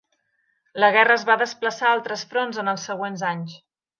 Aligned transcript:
La 0.83 0.89
guerra 0.95 1.17
es 1.21 1.25
va 1.27 1.35
desplaçar 1.41 1.87
a 1.91 1.93
altres 1.99 2.25
fronts 2.33 2.61
en 2.65 2.75
els 2.75 2.89
següents 2.91 3.29
anys. 3.35 3.55